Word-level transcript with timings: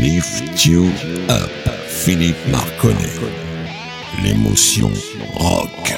Lift 0.00 0.64
You 0.64 0.92
Up, 1.28 1.50
Philippe 1.88 2.36
Marconnet. 2.52 3.18
L'émotion 4.22 4.92
rock. 5.34 5.92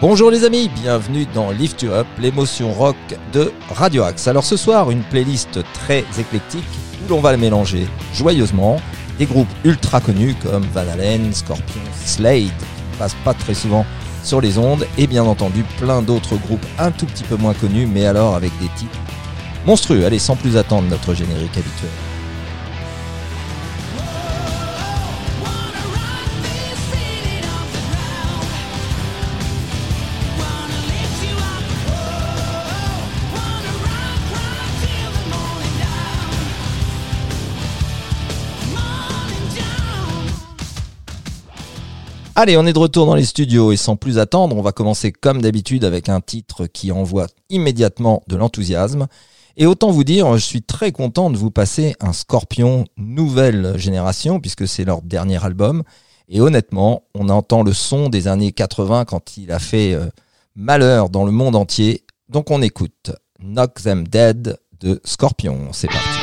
Bonjour 0.00 0.30
les 0.30 0.44
amis, 0.44 0.70
bienvenue 0.80 1.26
dans 1.34 1.50
Lift 1.50 1.82
You 1.82 1.90
Up, 1.90 2.06
l'émotion 2.20 2.72
rock 2.72 2.94
de 3.32 3.52
Radio 3.68 4.04
Axe. 4.04 4.28
Alors 4.28 4.44
ce 4.44 4.56
soir, 4.56 4.92
une 4.92 5.02
playlist 5.02 5.58
très 5.74 6.04
éclectique 6.20 6.62
où 7.04 7.08
l'on 7.10 7.20
va 7.20 7.36
mélanger 7.36 7.88
joyeusement. 8.14 8.80
Des 9.18 9.26
groupes 9.26 9.52
ultra 9.64 10.00
connus 10.00 10.36
comme 10.40 10.64
Van 10.72 10.86
Halen, 10.88 11.34
Scorpion, 11.34 11.82
Slade, 12.04 12.44
qui 12.44 12.96
passent 12.96 13.16
pas 13.24 13.34
très 13.34 13.54
souvent 13.54 13.84
sur 14.22 14.40
les 14.40 14.56
ondes, 14.56 14.86
et 14.98 15.08
bien 15.08 15.24
entendu 15.24 15.64
plein 15.78 16.00
d'autres 16.00 16.36
groupes 16.36 16.66
un 16.78 16.92
tout 16.92 17.06
petit 17.06 17.24
peu 17.24 17.34
moins 17.34 17.54
connus, 17.54 17.86
mais 17.86 18.06
alors 18.06 18.36
avec 18.36 18.52
des 18.60 18.68
titres 18.76 19.00
monstrueux. 19.66 20.04
Allez, 20.04 20.18
sans 20.18 20.36
plus 20.36 20.56
attendre 20.56 20.88
notre 20.88 21.14
générique 21.14 21.56
habituel. 21.56 21.90
Allez, 42.42 42.56
on 42.56 42.64
est 42.64 42.72
de 42.72 42.78
retour 42.78 43.04
dans 43.04 43.16
les 43.16 43.26
studios 43.26 43.70
et 43.70 43.76
sans 43.76 43.96
plus 43.96 44.18
attendre, 44.18 44.56
on 44.56 44.62
va 44.62 44.72
commencer 44.72 45.12
comme 45.12 45.42
d'habitude 45.42 45.84
avec 45.84 46.08
un 46.08 46.22
titre 46.22 46.66
qui 46.66 46.90
envoie 46.90 47.26
immédiatement 47.50 48.22
de 48.28 48.36
l'enthousiasme. 48.36 49.08
Et 49.60 49.66
autant 49.66 49.90
vous 49.90 50.04
dire, 50.04 50.32
je 50.38 50.42
suis 50.42 50.62
très 50.62 50.90
content 50.90 51.28
de 51.28 51.36
vous 51.36 51.50
passer 51.50 51.94
un 52.00 52.14
Scorpion 52.14 52.86
nouvelle 52.96 53.76
génération 53.76 54.40
puisque 54.40 54.66
c'est 54.66 54.86
leur 54.86 55.02
dernier 55.02 55.44
album. 55.44 55.82
Et 56.30 56.40
honnêtement, 56.40 57.02
on 57.14 57.28
entend 57.28 57.62
le 57.62 57.74
son 57.74 58.08
des 58.08 58.26
années 58.26 58.52
80 58.52 59.04
quand 59.04 59.36
il 59.36 59.52
a 59.52 59.58
fait 59.58 59.92
euh, 59.92 60.06
malheur 60.56 61.10
dans 61.10 61.26
le 61.26 61.32
monde 61.32 61.56
entier. 61.56 62.06
Donc 62.30 62.50
on 62.50 62.62
écoute 62.62 63.12
Knock 63.38 63.82
Them 63.82 64.08
Dead 64.08 64.58
de 64.80 64.98
Scorpion. 65.04 65.68
C'est 65.72 65.88
parti. 65.88 66.19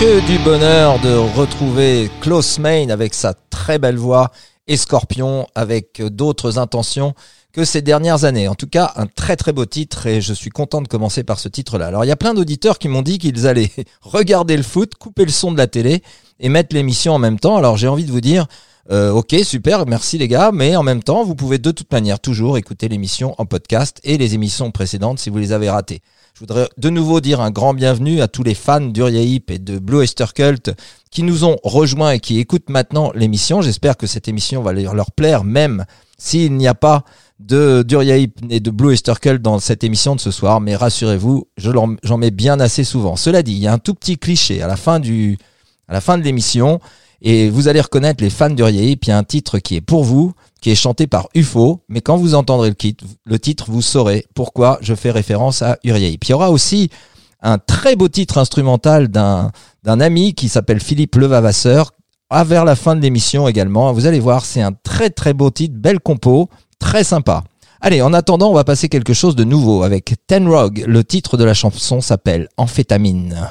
Que 0.00 0.24
du 0.28 0.38
bonheur 0.44 1.00
de 1.00 1.12
retrouver 1.36 2.08
Klaus 2.20 2.60
Main 2.60 2.90
avec 2.90 3.14
sa 3.14 3.34
très 3.34 3.80
belle 3.80 3.96
voix 3.96 4.30
et 4.68 4.76
Scorpion 4.76 5.48
avec 5.56 6.00
d'autres 6.00 6.60
intentions 6.60 7.14
que 7.52 7.64
ces 7.64 7.82
dernières 7.82 8.22
années. 8.22 8.46
En 8.46 8.54
tout 8.54 8.68
cas, 8.68 8.92
un 8.94 9.06
très 9.06 9.34
très 9.34 9.52
beau 9.52 9.66
titre 9.66 10.06
et 10.06 10.20
je 10.20 10.32
suis 10.32 10.50
content 10.50 10.82
de 10.82 10.86
commencer 10.86 11.24
par 11.24 11.40
ce 11.40 11.48
titre-là. 11.48 11.88
Alors 11.88 12.04
il 12.04 12.08
y 12.08 12.12
a 12.12 12.16
plein 12.16 12.32
d'auditeurs 12.32 12.78
qui 12.78 12.86
m'ont 12.86 13.02
dit 13.02 13.18
qu'ils 13.18 13.48
allaient 13.48 13.72
regarder 14.00 14.56
le 14.56 14.62
foot, 14.62 14.94
couper 14.94 15.24
le 15.24 15.32
son 15.32 15.50
de 15.50 15.58
la 15.58 15.66
télé 15.66 16.04
et 16.38 16.48
mettre 16.48 16.76
l'émission 16.76 17.14
en 17.14 17.18
même 17.18 17.40
temps. 17.40 17.56
Alors 17.56 17.76
j'ai 17.76 17.88
envie 17.88 18.04
de 18.04 18.12
vous 18.12 18.20
dire, 18.20 18.46
euh, 18.92 19.10
ok, 19.10 19.34
super, 19.42 19.84
merci 19.86 20.16
les 20.16 20.28
gars, 20.28 20.52
mais 20.52 20.76
en 20.76 20.84
même 20.84 21.02
temps, 21.02 21.24
vous 21.24 21.34
pouvez 21.34 21.58
de 21.58 21.72
toute 21.72 21.90
manière 21.90 22.20
toujours 22.20 22.56
écouter 22.56 22.86
l'émission 22.86 23.34
en 23.38 23.46
podcast 23.46 24.00
et 24.04 24.16
les 24.16 24.34
émissions 24.34 24.70
précédentes 24.70 25.18
si 25.18 25.28
vous 25.28 25.38
les 25.38 25.50
avez 25.50 25.68
ratées. 25.68 26.02
Je 26.38 26.44
voudrais 26.44 26.68
de 26.76 26.88
nouveau 26.88 27.20
dire 27.20 27.40
un 27.40 27.50
grand 27.50 27.74
bienvenue 27.74 28.20
à 28.20 28.28
tous 28.28 28.44
les 28.44 28.54
fans 28.54 28.80
d'Uriah 28.80 29.22
Heep 29.22 29.50
et 29.50 29.58
de 29.58 29.80
Blue 29.80 29.96
Oyster 29.96 30.26
Cult 30.32 30.70
qui 31.10 31.24
nous 31.24 31.44
ont 31.44 31.56
rejoints 31.64 32.12
et 32.12 32.20
qui 32.20 32.38
écoutent 32.38 32.70
maintenant 32.70 33.10
l'émission. 33.12 33.60
J'espère 33.60 33.96
que 33.96 34.06
cette 34.06 34.28
émission 34.28 34.62
va 34.62 34.72
leur 34.72 35.10
plaire, 35.10 35.42
même 35.42 35.84
s'il 36.16 36.54
n'y 36.54 36.68
a 36.68 36.74
pas 36.74 37.02
de 37.40 37.82
d'Uriah 37.82 38.18
Heep 38.18 38.38
et 38.50 38.60
de 38.60 38.70
Blue 38.70 38.90
Oyster 38.90 39.14
Cult 39.20 39.42
dans 39.42 39.58
cette 39.58 39.82
émission 39.82 40.14
de 40.14 40.20
ce 40.20 40.30
soir. 40.30 40.60
Mais 40.60 40.76
rassurez-vous, 40.76 41.48
j'en 41.56 42.18
mets 42.18 42.30
bien 42.30 42.60
assez 42.60 42.84
souvent. 42.84 43.16
Cela 43.16 43.42
dit, 43.42 43.54
il 43.54 43.58
y 43.58 43.66
a 43.66 43.72
un 43.72 43.80
tout 43.80 43.94
petit 43.94 44.16
cliché 44.16 44.62
à 44.62 44.68
la 44.68 44.76
fin 44.76 45.00
du, 45.00 45.38
à 45.88 45.92
la 45.92 46.00
fin 46.00 46.18
de 46.18 46.22
l'émission. 46.22 46.78
Et 47.20 47.50
vous 47.50 47.66
allez 47.66 47.80
reconnaître 47.80 48.22
les 48.22 48.30
fans 48.30 48.50
d'Uriah 48.50 48.84
Heep. 48.84 49.06
Il 49.06 49.08
y 49.08 49.12
a 49.12 49.18
un 49.18 49.24
titre 49.24 49.58
qui 49.58 49.74
est 49.74 49.80
pour 49.80 50.04
vous 50.04 50.34
qui 50.60 50.70
est 50.70 50.74
chanté 50.74 51.06
par 51.06 51.28
UFO, 51.34 51.82
mais 51.88 52.00
quand 52.00 52.16
vous 52.16 52.34
entendrez 52.34 52.70
le, 52.70 53.38
titre, 53.38 53.64
vous 53.68 53.82
saurez 53.82 54.26
pourquoi 54.34 54.78
je 54.80 54.94
fais 54.94 55.10
référence 55.10 55.62
à 55.62 55.78
Uriah 55.84 56.16
Puis 56.18 56.28
il 56.28 56.30
y 56.30 56.34
aura 56.34 56.50
aussi 56.50 56.90
un 57.42 57.58
très 57.58 57.94
beau 57.94 58.08
titre 58.08 58.38
instrumental 58.38 59.08
d'un 59.08 59.52
ami 59.84 60.34
qui 60.34 60.48
s'appelle 60.48 60.80
Philippe 60.80 61.14
Levavasseur, 61.14 61.92
à 62.30 62.44
vers 62.44 62.64
la 62.64 62.76
fin 62.76 62.94
de 62.94 63.00
l'émission 63.00 63.48
également. 63.48 63.92
Vous 63.92 64.06
allez 64.06 64.20
voir, 64.20 64.44
c'est 64.44 64.60
un 64.60 64.72
très 64.72 65.10
très 65.10 65.32
beau 65.32 65.50
titre, 65.50 65.74
belle 65.76 66.00
compo, 66.00 66.48
très 66.78 67.04
sympa. 67.04 67.44
Allez, 67.80 68.02
en 68.02 68.12
attendant, 68.12 68.50
on 68.50 68.54
va 68.54 68.64
passer 68.64 68.88
quelque 68.88 69.14
chose 69.14 69.36
de 69.36 69.44
nouveau 69.44 69.84
avec 69.84 70.14
Ten 70.26 70.48
Rog. 70.48 70.84
Le 70.86 71.04
titre 71.04 71.36
de 71.36 71.44
la 71.44 71.54
chanson 71.54 72.00
s'appelle 72.00 72.48
Amphétamine. 72.56 73.48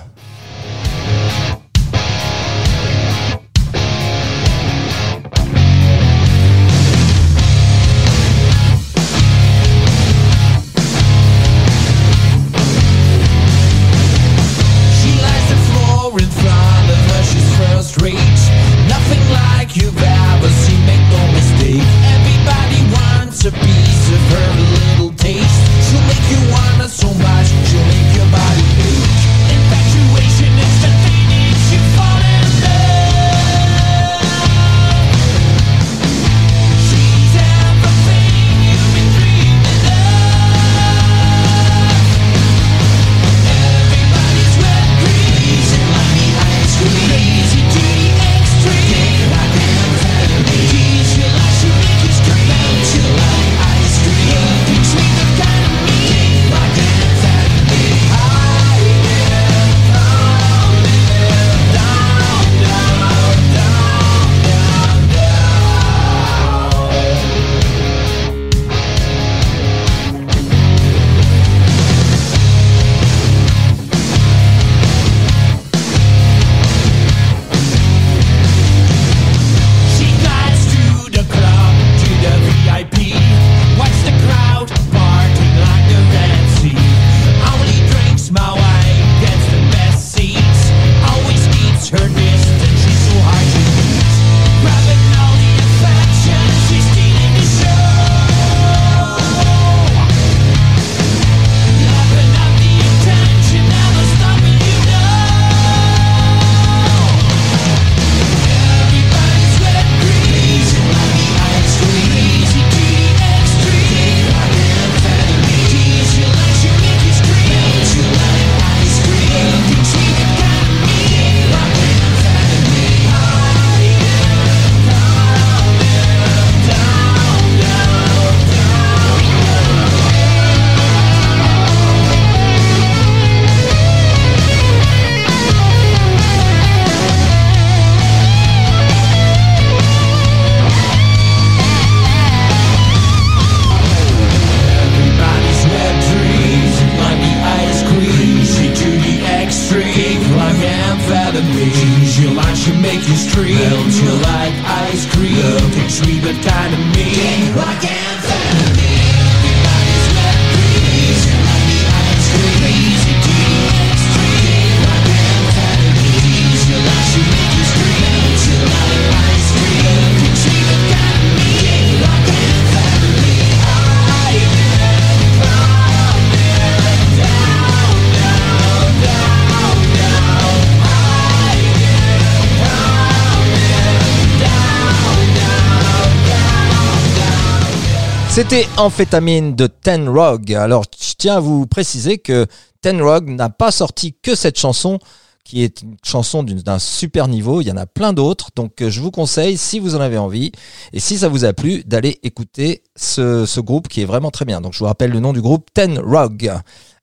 C'était 188.38 188.68
Amphétamine 188.78 189.56
de 189.56 189.66
Ten 189.66 190.08
Rog. 190.08 190.54
Alors, 190.54 190.84
je 191.02 191.16
tiens 191.18 191.38
à 191.38 191.40
vous 191.40 191.66
préciser 191.66 192.20
que 192.20 192.46
Ten 192.82 193.02
Rog 193.02 193.28
n'a 193.30 193.50
pas 193.50 193.72
sorti 193.72 194.14
que 194.14 194.36
cette 194.36 194.60
chanson, 194.60 195.00
qui 195.44 195.64
est 195.64 195.82
une 195.82 195.96
chanson 196.04 196.44
d'un 196.44 196.78
super 196.78 197.30
niveau. 197.30 197.62
Il 197.62 197.68
y 197.68 197.72
en 197.72 197.78
a 197.78 197.88
plein 197.88 198.14
d'autres. 198.14 198.52
Donc, 198.56 198.84
euh, 198.84 198.92
je 198.92 199.02
vous 199.02 199.10
conseille, 199.10 199.58
si 199.58 199.80
vous 199.80 199.96
en 199.96 200.02
avez 200.02 200.20
envie, 200.20 200.52
et 200.94 201.00
si 201.00 201.18
ça 201.18 201.30
vous 201.30 201.46
a 201.46 201.54
plu, 201.54 201.84
d'aller 201.84 202.20
écouter 202.22 202.84
ce, 202.96 203.60
groupe 203.60 203.88
qui 203.88 204.04
est 204.04 204.06
vraiment 204.06 204.30
très 204.30 204.46
bien. 204.46 204.62
Donc, 204.62 204.74
je 204.74 204.78
vous 204.78 204.86
rappelle 204.86 205.10
le 205.10 205.20
nom 205.20 205.34
du 205.34 205.42
groupe 205.42 205.74
Ten 205.74 205.98
Rog. 205.98 206.54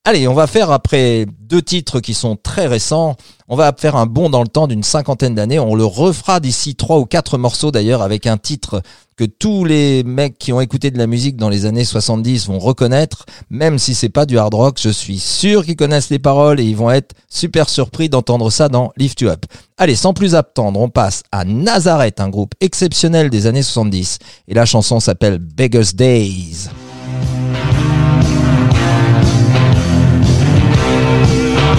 Allez, 0.06 0.28
on 0.28 0.34
va 0.34 0.46
faire 0.46 0.70
après 0.70 1.24
deux 1.40 1.62
titres 1.62 1.98
qui 1.98 2.12
sont 2.12 2.36
très 2.36 2.66
récents, 2.66 3.16
on 3.48 3.56
va 3.56 3.72
faire 3.74 3.96
un 3.96 4.04
bond 4.04 4.28
dans 4.28 4.42
le 4.42 4.48
temps 4.48 4.66
d'une 4.66 4.82
cinquantaine 4.82 5.34
d'années. 5.34 5.58
On 5.58 5.74
le 5.74 5.86
refera 5.86 6.40
d'ici 6.40 6.74
trois 6.74 6.98
ou 6.98 7.06
quatre 7.06 7.38
morceaux 7.38 7.70
d'ailleurs 7.70 8.02
avec 8.02 8.26
un 8.26 8.36
titre 8.36 8.82
que 9.16 9.24
tous 9.24 9.64
les 9.64 10.04
mecs 10.04 10.36
qui 10.36 10.52
ont 10.52 10.60
écouté 10.60 10.90
de 10.90 10.98
la 10.98 11.06
musique 11.06 11.36
dans 11.36 11.48
les 11.48 11.64
années 11.64 11.86
70 11.86 12.48
vont 12.48 12.58
reconnaître, 12.58 13.24
même 13.48 13.78
si 13.78 13.94
c'est 13.94 14.10
pas 14.10 14.26
du 14.26 14.36
hard 14.36 14.52
rock, 14.52 14.78
je 14.78 14.90
suis 14.90 15.18
sûr 15.18 15.64
qu'ils 15.64 15.76
connaissent 15.76 16.10
les 16.10 16.18
paroles 16.18 16.60
et 16.60 16.64
ils 16.64 16.76
vont 16.76 16.90
être 16.90 17.14
super 17.30 17.70
surpris 17.70 18.10
d'entendre 18.10 18.50
ça 18.50 18.68
dans 18.68 18.92
Lift 18.98 19.22
You 19.22 19.30
Up. 19.30 19.46
Allez, 19.78 19.96
sans 19.96 20.12
plus 20.12 20.34
attendre, 20.34 20.78
on 20.80 20.90
passe 20.90 21.22
à 21.32 21.46
Nazareth, 21.46 22.20
un 22.20 22.28
groupe 22.28 22.52
exceptionnel 22.60 23.30
des 23.30 23.46
années 23.46 23.62
70 23.62 24.18
et 24.48 24.54
la 24.54 24.66
chanson 24.66 25.00
s'appelle 25.00 25.38
Beggar's 25.38 25.94
Days. 25.94 26.68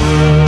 you. 0.06 0.45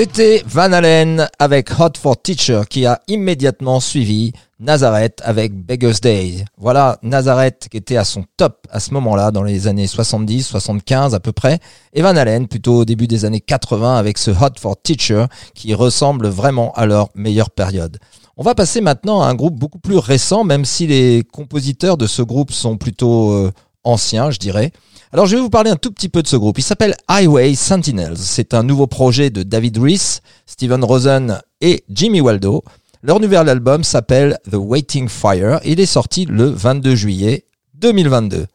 C'était 0.00 0.44
Van 0.46 0.72
Halen 0.72 1.28
avec 1.40 1.72
Hot 1.80 1.98
for 2.00 2.22
Teacher 2.22 2.60
qui 2.70 2.86
a 2.86 3.00
immédiatement 3.08 3.80
suivi 3.80 4.30
Nazareth 4.60 5.20
avec 5.24 5.52
Beggar's 5.52 6.00
Day. 6.00 6.44
Voilà 6.56 7.00
Nazareth 7.02 7.66
qui 7.68 7.78
était 7.78 7.96
à 7.96 8.04
son 8.04 8.24
top 8.36 8.68
à 8.70 8.78
ce 8.78 8.94
moment-là 8.94 9.32
dans 9.32 9.42
les 9.42 9.66
années 9.66 9.88
70, 9.88 10.46
75 10.46 11.16
à 11.16 11.18
peu 11.18 11.32
près. 11.32 11.58
Et 11.94 12.02
Van 12.02 12.14
Halen 12.14 12.46
plutôt 12.46 12.76
au 12.76 12.84
début 12.84 13.08
des 13.08 13.24
années 13.24 13.40
80 13.40 13.96
avec 13.96 14.18
ce 14.18 14.30
Hot 14.30 14.54
for 14.60 14.80
Teacher 14.80 15.24
qui 15.56 15.74
ressemble 15.74 16.28
vraiment 16.28 16.70
à 16.74 16.86
leur 16.86 17.08
meilleure 17.16 17.50
période. 17.50 17.98
On 18.36 18.44
va 18.44 18.54
passer 18.54 18.80
maintenant 18.80 19.22
à 19.22 19.26
un 19.26 19.34
groupe 19.34 19.58
beaucoup 19.58 19.80
plus 19.80 19.98
récent 19.98 20.44
même 20.44 20.64
si 20.64 20.86
les 20.86 21.24
compositeurs 21.32 21.96
de 21.96 22.06
ce 22.06 22.22
groupe 22.22 22.52
sont 22.52 22.76
plutôt 22.76 23.32
euh, 23.32 23.50
anciens 23.82 24.30
je 24.30 24.38
dirais. 24.38 24.70
Alors 25.10 25.24
je 25.24 25.36
vais 25.36 25.40
vous 25.40 25.48
parler 25.48 25.70
un 25.70 25.76
tout 25.76 25.90
petit 25.90 26.10
peu 26.10 26.22
de 26.22 26.28
ce 26.28 26.36
groupe. 26.36 26.58
Il 26.58 26.62
s'appelle 26.62 26.94
Highway 27.08 27.54
Sentinels. 27.54 28.18
C'est 28.18 28.52
un 28.52 28.62
nouveau 28.62 28.86
projet 28.86 29.30
de 29.30 29.42
David 29.42 29.78
Reese, 29.78 30.20
Steven 30.44 30.84
Rosen 30.84 31.40
et 31.62 31.82
Jimmy 31.88 32.20
Waldo. 32.20 32.62
Leur 33.02 33.18
nouvel 33.18 33.48
album 33.48 33.84
s'appelle 33.84 34.38
The 34.50 34.56
Waiting 34.56 35.08
Fire. 35.08 35.60
Il 35.64 35.80
est 35.80 35.86
sorti 35.86 36.26
le 36.26 36.50
22 36.50 36.94
juillet 36.94 37.46
2022. 37.76 38.48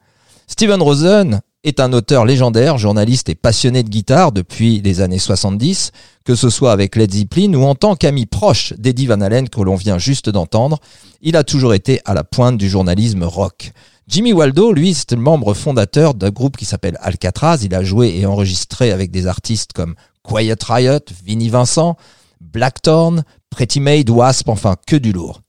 Steven 0.46 0.80
Rosen 0.80 1.40
est 1.64 1.80
un 1.80 1.92
auteur 1.92 2.24
légendaire, 2.24 2.78
journaliste 2.78 3.30
et 3.30 3.34
passionné 3.34 3.82
de 3.82 3.88
guitare 3.88 4.30
depuis 4.30 4.80
les 4.80 5.00
années 5.00 5.18
70, 5.18 5.90
que 6.24 6.36
ce 6.36 6.50
soit 6.50 6.70
avec 6.70 6.94
Led 6.94 7.12
Zeppelin 7.12 7.54
ou 7.54 7.64
en 7.64 7.74
tant 7.74 7.96
qu'ami 7.96 8.26
proche 8.26 8.74
d'Eddie 8.74 9.06
Van 9.06 9.20
Halen 9.22 9.48
que 9.48 9.60
l'on 9.60 9.74
vient 9.74 9.98
juste 9.98 10.28
d'entendre. 10.28 10.78
Il 11.20 11.36
a 11.36 11.42
toujours 11.42 11.74
été 11.74 12.00
à 12.04 12.14
la 12.14 12.22
pointe 12.22 12.58
du 12.58 12.68
journalisme 12.68 13.24
rock. 13.24 13.72
Jimmy 14.06 14.34
Waldo, 14.34 14.72
lui, 14.72 14.92
c'est 14.92 15.12
le 15.12 15.16
membre 15.16 15.54
fondateur 15.54 16.14
d'un 16.14 16.30
groupe 16.30 16.58
qui 16.58 16.66
s'appelle 16.66 16.98
Alcatraz. 17.00 17.60
Il 17.62 17.74
a 17.74 17.82
joué 17.82 18.14
et 18.18 18.26
enregistré 18.26 18.92
avec 18.92 19.10
des 19.10 19.26
artistes 19.26 19.72
comme 19.72 19.94
Quiet 20.22 20.62
Riot, 20.62 21.00
Vinnie 21.24 21.48
Vincent, 21.48 21.96
Blackthorn, 22.40 23.24
Pretty 23.48 23.80
Made, 23.80 24.10
Wasp, 24.10 24.48
enfin 24.50 24.76
que 24.86 24.96
du 24.96 25.12
lourd. 25.12 25.40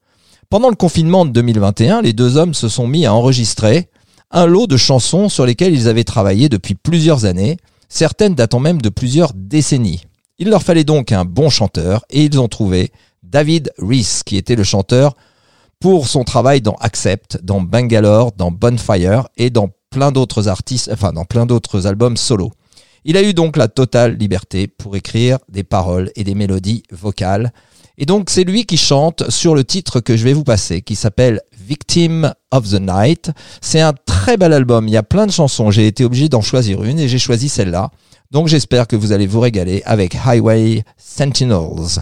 Pendant 0.50 0.70
le 0.70 0.76
confinement 0.76 1.26
de 1.26 1.32
2021, 1.32 2.02
les 2.02 2.14
deux 2.14 2.38
hommes 2.38 2.54
se 2.54 2.70
sont 2.70 2.88
mis 2.88 3.06
à 3.06 3.14
enregistrer 3.14 3.90
un 4.32 4.46
lot 4.46 4.68
de 4.68 4.78
chansons 4.78 5.28
sur 5.28 5.46
lesquelles 5.46 5.74
ils 5.74 5.90
avaient 5.90 6.04
travaillé 6.06 6.48
depuis 6.48 6.76
plusieurs 6.76 7.26
années, 7.26 7.58
certaines 7.90 8.36
datant 8.36 8.60
même 8.60 8.82
de 8.82 8.90
plusieurs 8.90 9.34
décennies. 9.34 10.06
Il 10.40 10.50
leur 10.50 10.64
fallait 10.64 10.84
donc 10.84 11.12
un 11.12 11.26
bon 11.26 11.50
chanteur 11.50 12.06
et 12.10 12.24
ils 12.24 12.40
ont 12.40 12.48
trouvé 12.48 12.92
David 13.24 13.72
Reese, 13.80 14.24
qui 14.24 14.38
était 14.38 14.56
le 14.56 14.64
chanteur 14.64 15.16
pour 15.80 16.08
son 16.08 16.24
travail 16.24 16.62
dans 16.62 16.76
Accept, 16.80 17.40
dans 17.44 17.62
Bangalore, 17.62 18.32
dans 18.38 18.52
Bonfire 18.52 19.28
et 19.38 19.50
dans 19.50 19.70
plein 19.90 20.12
d'autres 20.12 20.48
artistes, 20.48 20.90
enfin 20.92 21.14
dans 21.14 21.26
plein 21.26 21.46
d'autres 21.46 21.88
albums 21.88 22.18
solo. 22.18 22.52
Il 23.06 23.18
a 23.18 23.24
eu 23.24 23.34
donc 23.34 23.56
la 23.56 23.68
totale 23.68 24.18
liberté 24.18 24.68
pour 24.68 24.96
écrire 24.96 25.38
des 25.48 25.64
paroles 25.64 26.12
et 26.16 26.24
des 26.24 26.34
mélodies 26.34 26.84
vocales. 26.92 27.54
Et 27.98 28.06
donc 28.06 28.30
c'est 28.30 28.44
lui 28.44 28.66
qui 28.66 28.78
chante 28.78 29.30
sur 29.30 29.56
le 29.56 29.64
titre 29.64 30.00
que 30.00 30.18
je 30.18 30.24
vais 30.24 30.34
vous 30.34 30.44
passer, 30.44 30.82
qui 30.82 30.96
s'appelle 30.96 31.42
Victim 31.58 32.34
of 32.52 32.70
the 32.70 32.82
Night. 32.82 33.32
C'est 33.62 33.80
un 33.80 33.94
très 33.94 34.38
bel 34.38 34.54
album, 34.54 34.88
il 34.88 34.92
y 34.92 34.98
a 34.98 35.04
plein 35.04 35.28
de 35.28 35.32
chansons, 35.32 35.72
j'ai 35.72 35.88
été 35.88 36.04
obligé 36.04 36.30
d'en 36.30 36.42
choisir 36.42 36.84
une 36.84 37.00
et 37.00 37.08
j'ai 37.08 37.20
choisi 37.20 37.48
celle-là. 37.48 37.92
Donc 38.32 38.48
j'espère 38.48 38.88
que 38.88 38.96
vous 38.96 39.12
allez 39.12 39.28
vous 39.28 39.40
régaler 39.40 39.82
avec 39.86 40.16
Highway 40.26 40.84
Sentinels. 40.98 42.02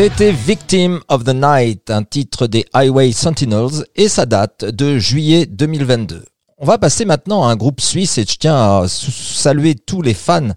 C'était 0.00 0.30
Victim 0.30 1.00
of 1.08 1.24
the 1.24 1.34
Night, 1.34 1.90
un 1.90 2.04
titre 2.04 2.46
des 2.46 2.64
Highway 2.72 3.10
Sentinels, 3.10 3.84
et 3.96 4.06
ça 4.06 4.26
date 4.26 4.64
de 4.64 4.96
juillet 4.96 5.44
2022. 5.44 6.24
On 6.58 6.66
va 6.66 6.78
passer 6.78 7.04
maintenant 7.04 7.42
à 7.42 7.50
un 7.50 7.56
groupe 7.56 7.80
suisse 7.80 8.16
et 8.16 8.22
je 8.24 8.36
tiens 8.36 8.54
à 8.54 8.84
saluer 8.86 9.74
tous 9.74 10.00
les 10.00 10.14
fans 10.14 10.50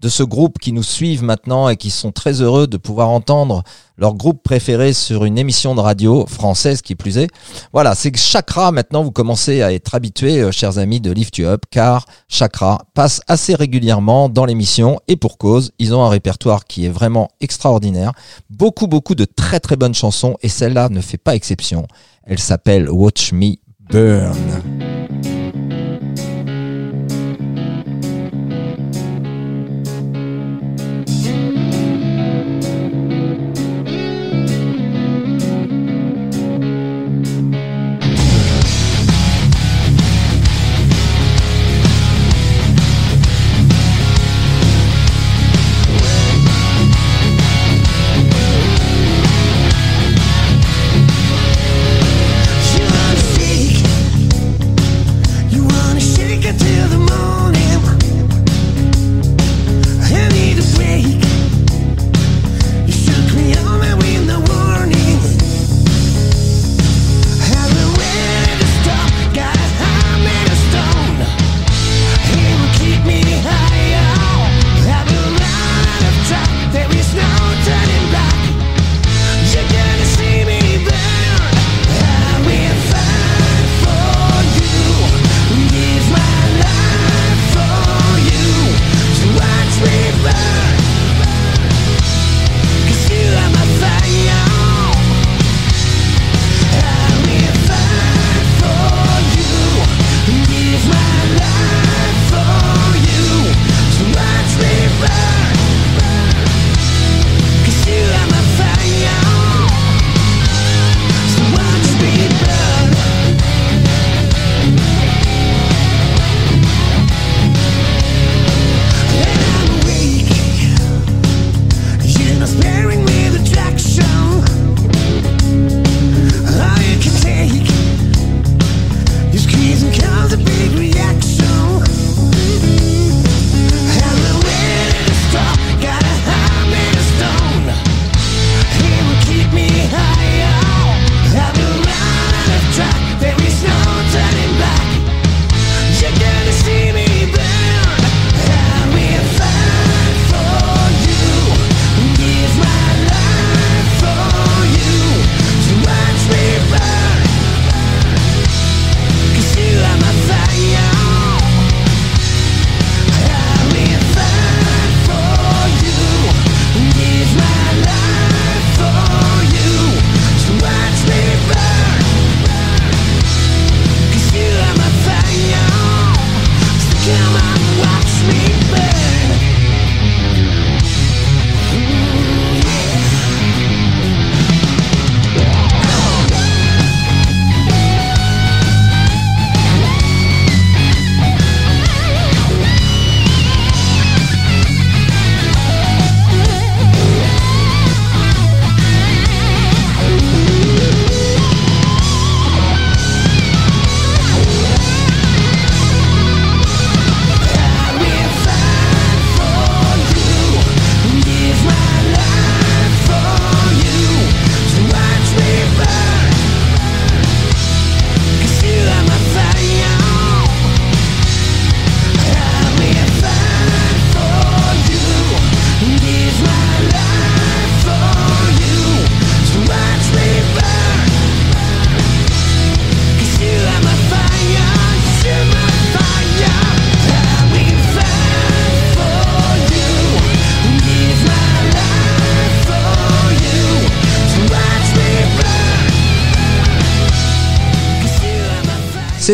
de 0.00 0.08
ce 0.08 0.22
groupe 0.22 0.58
qui 0.58 0.72
nous 0.72 0.82
suivent 0.82 1.22
maintenant 1.22 1.68
et 1.68 1.76
qui 1.76 1.90
sont 1.90 2.12
très 2.12 2.40
heureux 2.40 2.66
de 2.66 2.76
pouvoir 2.76 3.08
entendre 3.08 3.62
leur 3.96 4.14
groupe 4.14 4.42
préféré 4.42 4.92
sur 4.92 5.24
une 5.24 5.38
émission 5.38 5.74
de 5.74 5.80
radio 5.80 6.24
française 6.26 6.82
qui 6.82 6.94
plus 6.94 7.18
est. 7.18 7.28
Voilà, 7.72 7.94
c'est 7.94 8.12
que 8.12 8.18
Chakra 8.18 8.70
maintenant 8.70 9.02
vous 9.02 9.10
commencez 9.10 9.60
à 9.60 9.72
être 9.72 9.94
habitués, 9.94 10.40
euh, 10.40 10.52
chers 10.52 10.78
amis 10.78 11.00
de 11.00 11.10
Lift 11.10 11.36
You 11.38 11.46
Up, 11.46 11.64
car 11.70 12.06
Chakra 12.28 12.82
passe 12.94 13.20
assez 13.26 13.54
régulièrement 13.54 14.28
dans 14.28 14.44
l'émission 14.44 15.00
et 15.08 15.16
pour 15.16 15.36
cause, 15.36 15.72
ils 15.78 15.94
ont 15.94 16.04
un 16.04 16.08
répertoire 16.08 16.64
qui 16.64 16.86
est 16.86 16.90
vraiment 16.90 17.28
extraordinaire, 17.40 18.12
beaucoup 18.50 18.86
beaucoup 18.86 19.16
de 19.16 19.24
très 19.24 19.58
très 19.58 19.76
bonnes 19.76 19.94
chansons 19.94 20.36
et 20.42 20.48
celle-là 20.48 20.88
ne 20.90 21.00
fait 21.00 21.18
pas 21.18 21.34
exception. 21.34 21.86
Elle 22.22 22.38
s'appelle 22.38 22.88
Watch 22.88 23.32
Me 23.32 23.56
Burn. 23.90 24.77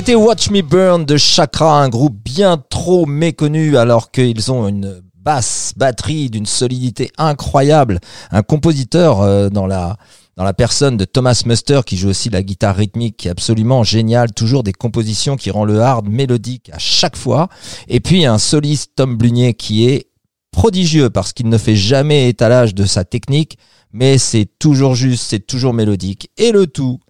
C'était 0.04 0.16
Watch 0.16 0.50
Me 0.50 0.60
Burn 0.60 1.06
de 1.06 1.16
Chakra, 1.16 1.82
un 1.82 1.88
groupe 1.88 2.18
bien 2.22 2.62
trop 2.68 3.06
méconnu 3.06 3.78
alors 3.78 4.10
qu'ils 4.10 4.52
ont 4.52 4.68
une 4.68 5.00
basse 5.16 5.72
batterie 5.78 6.28
d'une 6.28 6.44
solidité 6.44 7.10
incroyable. 7.16 8.00
Un 8.30 8.42
compositeur 8.42 9.22
euh, 9.22 9.48
dans 9.48 9.66
la 9.66 9.96
dans 10.36 10.44
la 10.44 10.52
personne 10.52 10.98
de 10.98 11.06
Thomas 11.06 11.42
Muster 11.46 11.80
qui 11.86 11.96
joue 11.96 12.10
aussi 12.10 12.28
la 12.28 12.42
guitare 12.42 12.76
rythmique 12.76 13.16
qui 13.16 13.28
est 13.28 13.30
absolument 13.30 13.82
génial, 13.82 14.34
toujours 14.34 14.62
des 14.62 14.74
compositions 14.74 15.36
qui 15.36 15.50
rend 15.50 15.64
le 15.64 15.80
hard 15.80 16.06
mélodique 16.06 16.68
à 16.74 16.78
chaque 16.78 17.16
fois. 17.16 17.48
Et 17.88 18.00
puis 18.00 18.26
un 18.26 18.36
soliste 18.36 18.90
Tom 18.96 19.16
Blunier 19.16 19.54
qui 19.54 19.88
est 19.88 20.10
prodigieux 20.50 21.08
parce 21.08 21.32
qu'il 21.32 21.48
ne 21.48 21.56
fait 21.56 21.76
jamais 21.76 22.28
étalage 22.28 22.74
de 22.74 22.84
sa 22.84 23.04
technique, 23.04 23.56
mais 23.94 24.18
c'est 24.18 24.50
toujours 24.58 24.96
juste, 24.96 25.24
c'est 25.30 25.46
toujours 25.46 25.72
mélodique. 25.72 26.28
Et 26.36 26.52
le 26.52 26.66
tout 26.66 27.00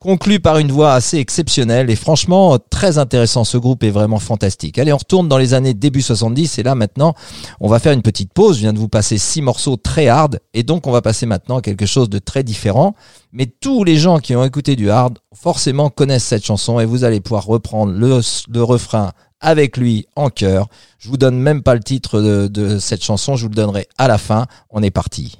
conclu 0.00 0.38
par 0.38 0.58
une 0.58 0.70
voix 0.70 0.92
assez 0.92 1.18
exceptionnelle 1.18 1.90
et 1.90 1.96
franchement 1.96 2.58
très 2.70 2.98
intéressant. 2.98 3.44
Ce 3.44 3.58
groupe 3.58 3.82
est 3.82 3.90
vraiment 3.90 4.20
fantastique. 4.20 4.78
Allez, 4.78 4.92
on 4.92 4.98
retourne 4.98 5.28
dans 5.28 5.38
les 5.38 5.54
années 5.54 5.74
début 5.74 6.02
70 6.02 6.58
et 6.58 6.62
là 6.62 6.74
maintenant, 6.74 7.14
on 7.60 7.68
va 7.68 7.78
faire 7.78 7.92
une 7.92 8.02
petite 8.02 8.32
pause. 8.32 8.56
Je 8.56 8.60
viens 8.60 8.72
de 8.72 8.78
vous 8.78 8.88
passer 8.88 9.18
six 9.18 9.42
morceaux 9.42 9.76
très 9.76 10.08
hard 10.08 10.40
et 10.54 10.62
donc 10.62 10.86
on 10.86 10.92
va 10.92 11.02
passer 11.02 11.26
maintenant 11.26 11.58
à 11.58 11.62
quelque 11.62 11.86
chose 11.86 12.08
de 12.08 12.18
très 12.18 12.44
différent. 12.44 12.94
Mais 13.32 13.46
tous 13.46 13.82
les 13.82 13.96
gens 13.96 14.18
qui 14.18 14.36
ont 14.36 14.44
écouté 14.44 14.76
du 14.76 14.88
hard 14.88 15.18
forcément 15.34 15.90
connaissent 15.90 16.24
cette 16.24 16.44
chanson 16.44 16.78
et 16.78 16.84
vous 16.84 17.04
allez 17.04 17.20
pouvoir 17.20 17.44
reprendre 17.44 17.92
le, 17.92 18.62
refrain 18.62 19.12
avec 19.40 19.76
lui 19.76 20.06
en 20.16 20.30
chœur. 20.30 20.68
Je 20.98 21.08
vous 21.08 21.16
donne 21.16 21.38
même 21.38 21.62
pas 21.62 21.74
le 21.74 21.82
titre 21.82 22.20
de 22.20 22.78
cette 22.78 23.02
chanson, 23.02 23.36
je 23.36 23.42
vous 23.42 23.50
le 23.50 23.54
donnerai 23.54 23.88
à 23.98 24.08
la 24.08 24.18
fin. 24.18 24.46
On 24.70 24.82
est 24.82 24.90
parti. 24.90 25.38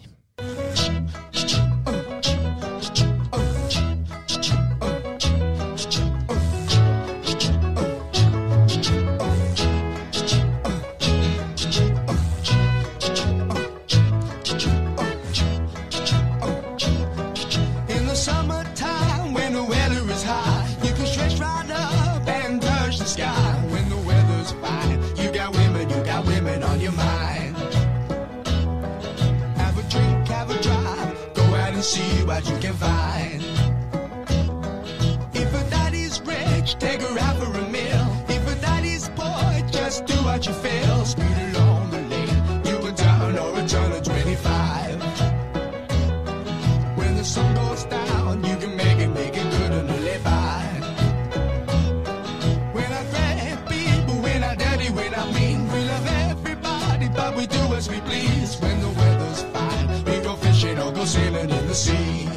Dirty, 54.88 55.10
when 55.10 55.34
mean, 55.34 55.72
we 55.72 55.84
love 55.84 56.06
everybody, 56.06 57.08
but 57.08 57.36
we 57.36 57.46
do 57.46 57.74
as 57.74 57.88
we 57.88 58.00
please. 58.00 58.56
When 58.60 58.80
the 58.80 58.88
weather's 58.88 59.42
fine, 59.42 60.04
we 60.04 60.20
go 60.20 60.34
fishing 60.36 60.78
or 60.78 60.92
go 60.92 61.04
sailing 61.04 61.50
in 61.50 61.66
the 61.66 61.74
sea. 61.74 62.28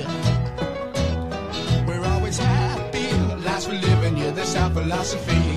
We're 1.87 2.05
always 2.05 2.37
happy, 2.37 3.11
life's 3.45 3.65
for 3.65 3.73
living, 3.73 4.17
yeah, 4.17 4.31
that's 4.31 4.55
our 4.55 4.69
philosophy. 4.69 5.50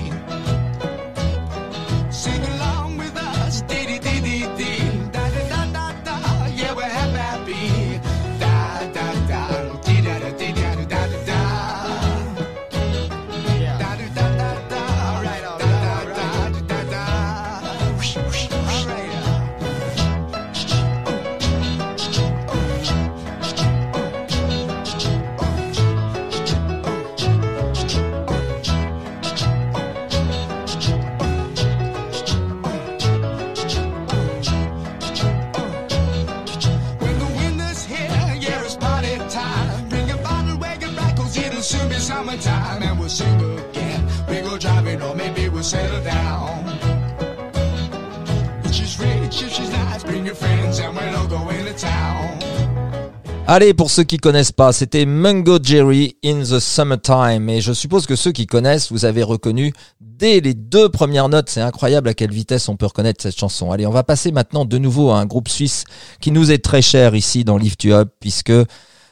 Allez, 53.47 53.75
pour 53.75 53.91
ceux 53.91 54.03
qui 54.03 54.17
connaissent 54.17 54.51
pas, 54.51 54.73
c'était 54.73 55.05
Mungo 55.05 55.59
Jerry 55.61 56.17
in 56.25 56.41
the 56.41 56.57
Summertime. 56.59 57.47
Et 57.47 57.61
je 57.61 57.73
suppose 57.73 58.07
que 58.07 58.15
ceux 58.15 58.31
qui 58.31 58.47
connaissent, 58.47 58.91
vous 58.91 59.05
avez 59.05 59.21
reconnu 59.21 59.71
dès 60.01 60.39
les 60.39 60.55
deux 60.55 60.89
premières 60.89 61.29
notes. 61.29 61.51
C'est 61.51 61.61
incroyable 61.61 62.09
à 62.09 62.15
quelle 62.15 62.31
vitesse 62.31 62.67
on 62.69 62.75
peut 62.75 62.87
reconnaître 62.87 63.21
cette 63.21 63.37
chanson. 63.37 63.71
Allez, 63.71 63.85
on 63.85 63.91
va 63.91 64.01
passer 64.01 64.31
maintenant 64.31 64.65
de 64.65 64.79
nouveau 64.79 65.11
à 65.11 65.19
un 65.19 65.27
groupe 65.27 65.47
suisse 65.47 65.83
qui 66.21 66.31
nous 66.31 66.51
est 66.51 66.57
très 66.57 66.81
cher 66.81 67.13
ici 67.13 67.43
dans 67.43 67.59
Lift 67.59 67.83
You 67.83 67.93
Up, 67.93 68.13
puisque 68.19 68.51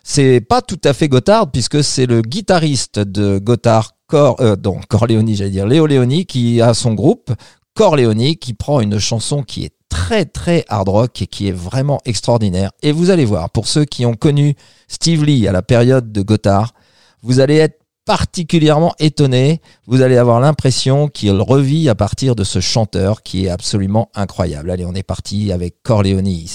c'est 0.04 0.42
pas 0.42 0.64
tout 0.64 0.82
à 0.84 0.94
fait 0.94 1.10
Gotthard, 1.10 1.52
puisque 1.52 1.84
c'est 1.84 2.08
le 2.08 2.24
guitariste 2.24 2.98
de 2.98 3.38
Gotthard, 3.38 3.92
Cor, 4.08 4.42
euh, 4.42 4.56
j'allais 5.28 5.52
dire, 5.52 5.68
Léo 5.68 5.86
Leoni, 5.86 6.26
qui 6.26 6.60
a 6.60 6.74
son 6.74 6.96
groupe, 6.96 7.32
Corleone, 7.76 8.36
qui 8.36 8.56
prend 8.56 8.82
une 8.82 8.98
chanson 8.98 9.44
qui 9.44 9.64
est 9.66 9.74
très 9.94 10.26
très 10.26 10.66
hard 10.70 10.90
rock 10.90 11.22
et 11.22 11.28
qui 11.28 11.48
est 11.48 11.52
vraiment 11.52 12.00
extraordinaire. 12.06 12.72
Et 12.82 12.92
vous 12.92 13.12
allez 13.12 13.26
voir, 13.26 13.52
pour 13.52 13.68
ceux 13.68 13.86
qui 13.86 14.08
ont 14.08 14.16
connu 14.16 14.56
Steve 14.88 15.24
Lee 15.24 15.48
à 15.48 15.52
la 15.52 15.62
période 15.62 16.12
de 16.12 16.22
Gotthard, 16.24 16.74
vous 17.22 17.40
allez 17.40 17.58
être 17.58 17.80
particulièrement 18.04 18.96
étonné. 18.98 19.62
Vous 19.86 20.02
allez 20.02 20.18
avoir 20.18 20.40
l'impression 20.40 21.08
qu'il 21.08 21.40
revit 21.40 21.90
à 21.90 21.96
partir 21.96 22.36
de 22.36 22.44
ce 22.44 22.60
chanteur 22.60 23.22
qui 23.22 23.46
est 23.46 23.50
absolument 23.50 24.10
incroyable. 24.16 24.72
Allez, 24.72 24.86
on 24.86 24.96
est 24.96 25.04
parti 25.04 25.52
avec 25.52 25.76
Corleone. 25.84 26.48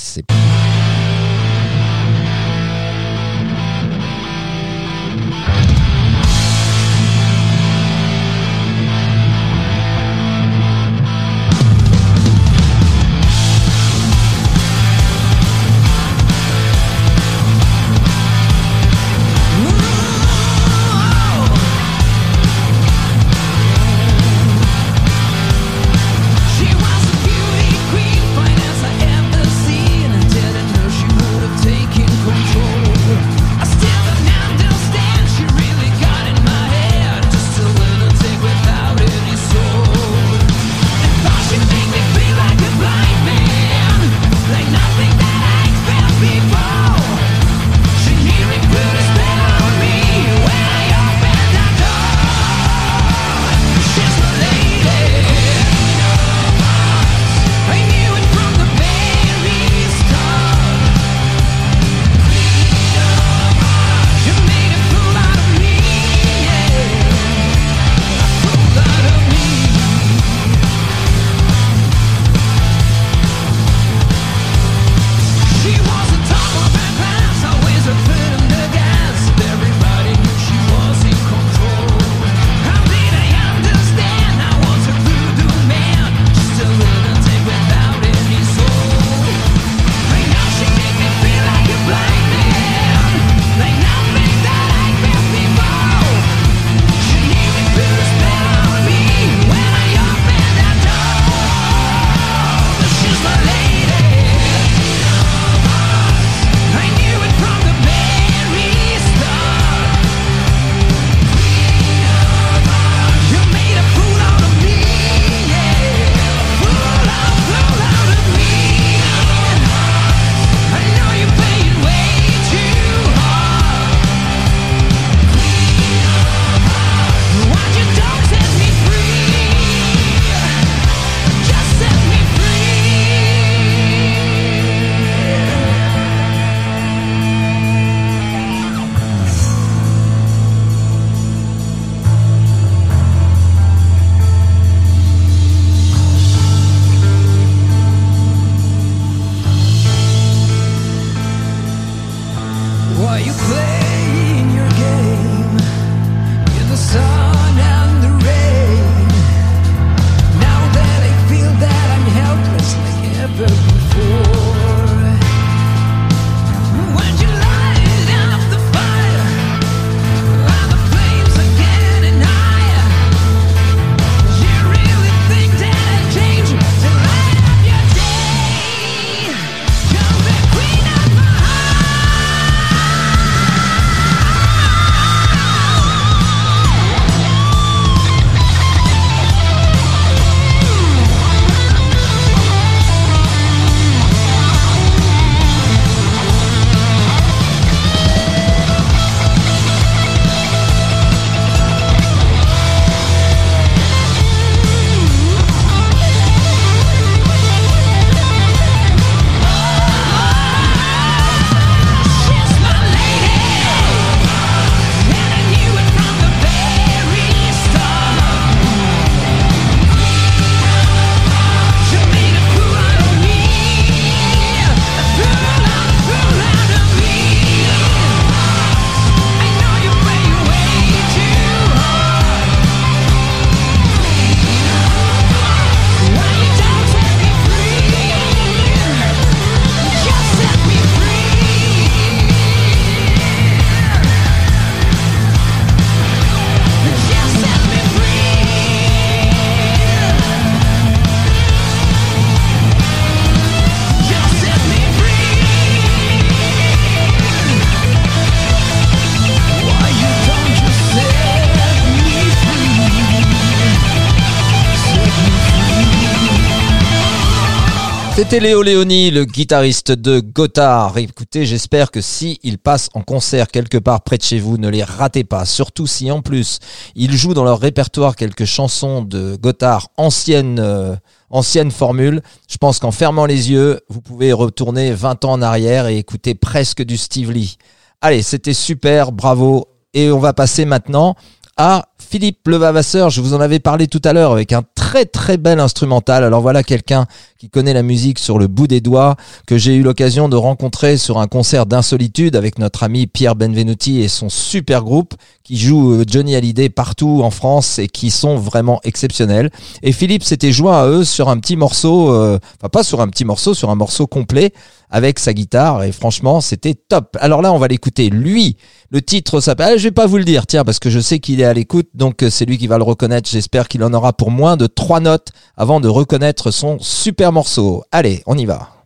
C'était 268.30 268.44
Léo 268.44 268.60
Léoni, 268.60 269.10
le 269.10 269.24
guitariste 269.24 269.90
de 269.90 270.20
Gotthard. 270.20 270.98
Écoutez, 270.98 271.46
j'espère 271.46 271.90
que 271.90 272.02
si 272.02 272.38
il 272.42 272.58
passe 272.58 272.90
en 272.92 273.00
concert 273.00 273.48
quelque 273.48 273.78
part 273.78 274.02
près 274.02 274.18
de 274.18 274.22
chez 274.22 274.38
vous, 274.38 274.58
ne 274.58 274.68
les 274.68 274.84
ratez 274.84 275.24
pas. 275.24 275.46
Surtout 275.46 275.86
si 275.86 276.10
en 276.10 276.20
plus 276.20 276.58
ils 276.94 277.16
jouent 277.16 277.32
dans 277.32 277.44
leur 277.44 277.58
répertoire 277.58 278.16
quelques 278.16 278.44
chansons 278.44 279.00
de 279.00 279.36
Gotthard 279.36 279.88
anciennes, 279.96 280.60
euh, 280.60 280.94
anciennes 281.30 281.70
formules. 281.70 282.20
Je 282.50 282.58
pense 282.58 282.80
qu'en 282.80 282.90
fermant 282.90 283.24
les 283.24 283.50
yeux, 283.50 283.80
vous 283.88 284.02
pouvez 284.02 284.34
retourner 284.34 284.92
20 284.92 285.24
ans 285.24 285.32
en 285.32 285.40
arrière 285.40 285.86
et 285.86 285.96
écouter 285.96 286.34
presque 286.34 286.82
du 286.82 286.98
Steve 286.98 287.32
Lee. 287.32 287.56
Allez, 288.02 288.20
c'était 288.20 288.52
super, 288.52 289.10
bravo. 289.10 289.68
Et 289.94 290.10
on 290.10 290.18
va 290.18 290.34
passer 290.34 290.66
maintenant 290.66 291.16
à 291.56 291.86
Philippe 292.00 292.46
Levavasseur. 292.46 293.10
Je 293.10 293.20
vous 293.20 293.34
en 293.34 293.40
avais 293.40 293.58
parlé 293.58 293.86
tout 293.86 294.00
à 294.04 294.12
l'heure 294.12 294.32
avec 294.32 294.52
un 294.52 294.62
très 294.74 295.04
très 295.04 295.36
bel 295.36 295.60
instrumental. 295.60 296.24
Alors 296.24 296.40
voilà 296.40 296.62
quelqu'un 296.62 297.06
qui 297.38 297.50
connaît 297.50 297.72
la 297.72 297.82
musique 297.82 298.18
sur 298.18 298.38
le 298.38 298.46
bout 298.48 298.66
des 298.66 298.80
doigts, 298.80 299.16
que 299.46 299.58
j'ai 299.58 299.74
eu 299.74 299.82
l'occasion 299.82 300.28
de 300.28 300.36
rencontrer 300.36 300.96
sur 300.96 301.18
un 301.18 301.28
concert 301.28 301.66
d'insolitude 301.66 302.34
avec 302.34 302.58
notre 302.58 302.82
ami 302.82 303.06
Pierre 303.06 303.36
Benvenuti 303.36 304.00
et 304.00 304.08
son 304.08 304.28
super 304.28 304.82
groupe 304.82 305.14
qui 305.44 305.56
joue 305.56 305.92
euh, 305.92 306.04
Johnny 306.06 306.34
Hallyday 306.34 306.68
partout 306.68 307.20
en 307.22 307.30
France 307.30 307.78
et 307.78 307.86
qui 307.86 308.10
sont 308.10 308.36
vraiment 308.36 308.80
exceptionnels. 308.82 309.50
Et 309.82 309.92
Philippe 309.92 310.24
s'était 310.24 310.52
joint 310.52 310.82
à 310.82 310.86
eux 310.86 311.04
sur 311.04 311.28
un 311.28 311.38
petit 311.38 311.56
morceau, 311.56 312.12
euh, 312.12 312.38
enfin 312.58 312.68
pas 312.68 312.82
sur 312.82 313.00
un 313.00 313.08
petit 313.08 313.24
morceau, 313.24 313.54
sur 313.54 313.70
un 313.70 313.76
morceau 313.76 314.06
complet 314.06 314.52
avec 314.90 315.18
sa 315.18 315.34
guitare 315.34 315.84
et 315.84 315.92
franchement 315.92 316.40
c'était 316.40 316.74
top. 316.74 317.16
Alors 317.20 317.42
là 317.42 317.52
on 317.52 317.58
va 317.58 317.68
l'écouter. 317.68 318.10
Lui, 318.10 318.56
le 318.90 319.02
titre 319.02 319.40
s'appelle, 319.40 319.74
ah, 319.74 319.76
je 319.76 319.84
vais 319.84 319.92
pas 319.92 320.06
vous 320.06 320.16
le 320.16 320.24
dire, 320.24 320.46
tiens 320.46 320.64
parce 320.64 320.78
que 320.78 320.90
je 320.90 320.98
sais 320.98 321.18
qu'il 321.18 321.40
est 321.40 321.44
à 321.44 321.52
l'écoute, 321.52 321.87
donc 321.94 322.22
euh, 322.22 322.30
c'est 322.30 322.44
lui 322.44 322.58
qui 322.58 322.66
va 322.66 322.78
le 322.78 322.84
reconnaître. 322.84 323.28
J'espère 323.28 323.68
qu'il 323.68 323.82
en 323.84 323.92
aura 323.92 324.12
pour 324.12 324.30
moins 324.30 324.56
de 324.56 324.66
trois 324.66 325.00
notes 325.00 325.28
avant 325.56 325.80
de 325.80 325.88
reconnaître 325.88 326.50
son 326.50 326.78
super 326.80 327.32
morceau. 327.32 327.84
Allez, 327.92 328.22
on 328.26 328.36
y 328.36 328.46
va. 328.46 328.77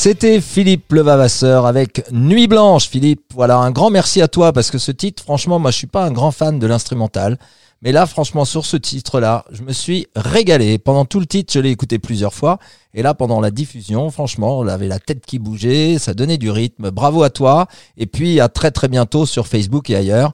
C'était 0.00 0.40
Philippe 0.40 0.92
Levavasseur 0.92 1.66
avec 1.66 2.04
Nuit 2.12 2.46
Blanche. 2.46 2.88
Philippe, 2.88 3.32
voilà, 3.34 3.56
un 3.56 3.72
grand 3.72 3.90
merci 3.90 4.22
à 4.22 4.28
toi 4.28 4.52
parce 4.52 4.70
que 4.70 4.78
ce 4.78 4.92
titre, 4.92 5.24
franchement, 5.24 5.58
moi 5.58 5.72
je 5.72 5.78
suis 5.78 5.88
pas 5.88 6.04
un 6.04 6.12
grand 6.12 6.30
fan 6.30 6.60
de 6.60 6.66
l'instrumental. 6.68 7.36
Mais 7.82 7.90
là, 7.90 8.06
franchement, 8.06 8.44
sur 8.44 8.64
ce 8.64 8.76
titre-là, 8.76 9.44
je 9.50 9.62
me 9.62 9.72
suis 9.72 10.06
régalé. 10.14 10.78
Pendant 10.78 11.04
tout 11.04 11.18
le 11.18 11.26
titre, 11.26 11.52
je 11.52 11.58
l'ai 11.58 11.70
écouté 11.70 11.98
plusieurs 11.98 12.32
fois. 12.32 12.60
Et 12.94 13.02
là, 13.02 13.12
pendant 13.12 13.40
la 13.40 13.50
diffusion, 13.50 14.08
franchement, 14.10 14.60
on 14.60 14.68
avait 14.68 14.86
la 14.86 15.00
tête 15.00 15.26
qui 15.26 15.40
bougeait, 15.40 15.98
ça 15.98 16.14
donnait 16.14 16.38
du 16.38 16.52
rythme. 16.52 16.90
Bravo 16.92 17.24
à 17.24 17.30
toi. 17.30 17.66
Et 17.96 18.06
puis, 18.06 18.38
à 18.38 18.48
très 18.48 18.70
très 18.70 18.86
bientôt 18.86 19.26
sur 19.26 19.48
Facebook 19.48 19.90
et 19.90 19.96
ailleurs. 19.96 20.32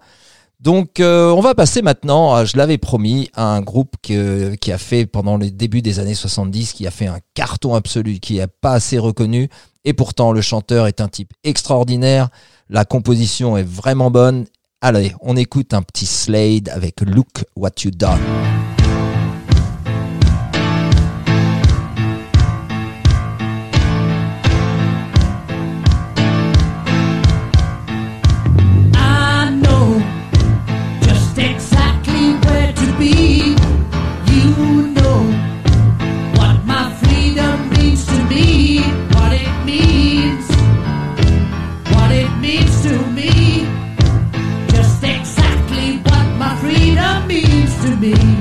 Donc, 0.65 0.99
euh, 0.99 1.29
on 1.29 1.43
va 1.43 1.55
passer 1.55 1.83
maintenant, 1.83 2.43
je 2.47 2.57
l'avais 2.57 2.79
promis, 2.79 3.29
à 3.35 3.55
un 3.55 3.61
groupe 3.61 3.97
qui 4.01 4.15
a 4.17 4.79
fait 4.79 5.05
pendant 5.05 5.37
les 5.37 5.51
débuts 5.51 5.83
des 5.83 6.01
années 6.01 6.15
70, 6.15 6.73
qui 6.73 6.87
a 6.87 6.91
fait 6.91 7.07
un 7.07 7.19
carton 7.35 7.75
absolu, 7.75 8.19
qui 8.19 8.37
n'est 8.37 8.47
pas 8.47 8.73
assez 8.73 8.99
reconnu. 8.99 9.51
Et 9.85 9.93
pourtant, 9.93 10.33
le 10.33 10.41
chanteur 10.41 10.87
est 10.87 11.03
un 11.03 11.09
type 11.09 11.35
extraordinaire. 11.45 12.31
La 12.71 12.87
composition 12.87 13.59
est 13.59 13.69
vraiment 13.69 14.11
bonne. 14.11 14.47
Allez, 14.81 15.13
on 15.21 15.37
écoute 15.37 15.75
un 15.75 15.83
petit 15.83 16.07
Slade 16.07 16.71
avec 16.71 17.03
Look 17.03 17.45
What 17.57 17.73
You 17.85 17.91
Done. 17.91 18.54
be. 48.13 48.34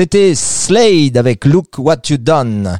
C'était 0.00 0.36
Slade 0.36 1.16
avec 1.16 1.44
Look 1.44 1.76
What 1.76 2.02
You 2.08 2.18
Done. 2.18 2.78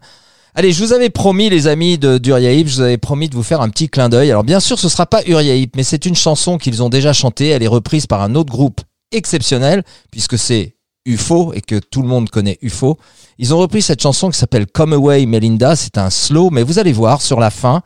Allez, 0.55 0.71
je 0.71 0.85
vous 0.85 0.93
avais 0.93 1.11
promis, 1.11 1.51
les 1.51 1.67
amis 1.67 1.99
de 1.99 2.17
d'Uriaïp, 2.17 2.69
je 2.69 2.77
vous 2.77 2.81
avais 2.83 2.97
promis 2.97 3.29
de 3.29 3.35
vous 3.35 3.43
faire 3.43 3.61
un 3.61 3.69
petit 3.71 3.89
clin 3.89 4.09
d'œil. 4.09 4.31
Alors, 4.31 4.45
bien 4.45 4.61
sûr, 4.61 4.79
ce 4.79 4.89
sera 4.89 5.05
pas 5.05 5.25
Uriaïp, 5.27 5.75
mais 5.75 5.83
c'est 5.83 6.07
une 6.07 6.15
chanson 6.15 6.59
qu'ils 6.59 6.81
ont 6.81 6.89
déjà 6.89 7.13
chantée. 7.13 7.49
Elle 7.49 7.65
est 7.65 7.67
reprise 7.67 8.07
par 8.07 8.23
un 8.23 8.37
autre 8.37 8.53
groupe 8.53 8.83
exceptionnel, 9.11 9.83
puisque 10.13 10.39
c'est 10.39 10.77
UFO 11.07 11.53
et 11.55 11.61
que 11.61 11.81
tout 11.81 12.03
le 12.03 12.09
monde 12.09 12.31
connaît 12.31 12.57
UFO. 12.63 12.99
Ils 13.39 13.53
ont 13.53 13.59
repris 13.59 13.83
cette 13.83 14.01
chanson 14.01 14.31
qui 14.31 14.39
s'appelle 14.39 14.69
Come 14.69 14.93
Away 14.93 15.27
Melinda. 15.27 15.75
C'est 15.75 15.99
un 15.99 16.11
slow, 16.11 16.51
mais 16.51 16.63
vous 16.63 16.79
allez 16.79 16.93
voir 16.93 17.21
sur 17.21 17.41
la 17.41 17.51
fin, 17.51 17.83